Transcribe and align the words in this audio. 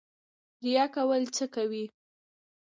ریا 0.63 0.85
کول 0.95 1.21
څه 1.35 1.45
کوي؟ 1.55 1.85